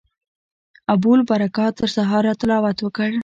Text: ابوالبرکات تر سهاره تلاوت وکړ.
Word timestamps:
ابوالبرکات 0.93 1.73
تر 1.79 1.89
سهاره 1.95 2.31
تلاوت 2.41 2.77
وکړ. 2.81 3.11